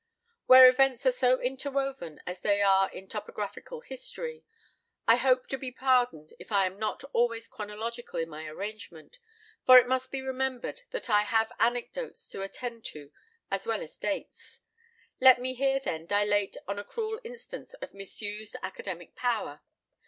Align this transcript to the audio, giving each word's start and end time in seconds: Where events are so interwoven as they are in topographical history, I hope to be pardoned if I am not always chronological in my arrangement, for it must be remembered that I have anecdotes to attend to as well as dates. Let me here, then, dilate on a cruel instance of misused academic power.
Where 0.47 0.67
events 0.67 1.05
are 1.05 1.11
so 1.11 1.39
interwoven 1.39 2.21
as 2.25 2.39
they 2.39 2.59
are 2.63 2.89
in 2.89 3.07
topographical 3.07 3.81
history, 3.81 4.43
I 5.07 5.17
hope 5.17 5.45
to 5.49 5.59
be 5.59 5.71
pardoned 5.71 6.33
if 6.39 6.51
I 6.51 6.65
am 6.65 6.79
not 6.79 7.03
always 7.13 7.47
chronological 7.47 8.19
in 8.19 8.27
my 8.27 8.47
arrangement, 8.47 9.19
for 9.63 9.77
it 9.77 9.87
must 9.87 10.11
be 10.11 10.23
remembered 10.23 10.81
that 10.89 11.07
I 11.07 11.19
have 11.21 11.51
anecdotes 11.59 12.27
to 12.29 12.41
attend 12.41 12.83
to 12.85 13.11
as 13.51 13.67
well 13.67 13.83
as 13.83 13.95
dates. 13.95 14.61
Let 15.19 15.39
me 15.39 15.53
here, 15.53 15.79
then, 15.79 16.07
dilate 16.07 16.57
on 16.67 16.79
a 16.79 16.83
cruel 16.83 17.21
instance 17.23 17.75
of 17.75 17.93
misused 17.93 18.55
academic 18.63 19.15
power. 19.15 19.61